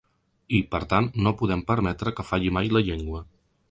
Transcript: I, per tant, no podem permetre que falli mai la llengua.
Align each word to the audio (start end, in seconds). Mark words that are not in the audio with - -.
I, 0.59 0.61
per 0.71 0.79
tant, 0.93 1.11
no 1.27 1.35
podem 1.43 1.63
permetre 1.69 2.17
que 2.21 2.29
falli 2.33 2.55
mai 2.61 2.77
la 2.77 2.87
llengua. 2.91 3.27